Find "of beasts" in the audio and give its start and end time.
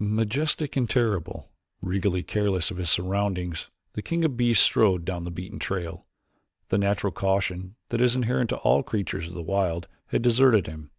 4.24-4.64